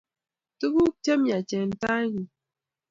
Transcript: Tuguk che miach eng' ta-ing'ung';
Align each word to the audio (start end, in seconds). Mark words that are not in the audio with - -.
Tuguk 0.59 0.93
che 1.03 1.13
miach 1.23 1.51
eng' 1.59 1.77
ta-ing'ung'; 1.81 2.29